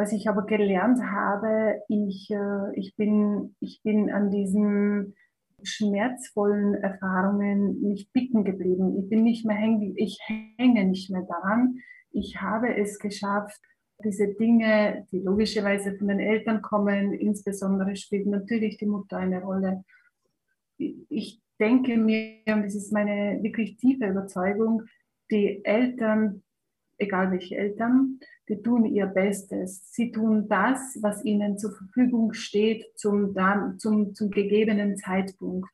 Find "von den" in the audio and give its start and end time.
15.98-16.20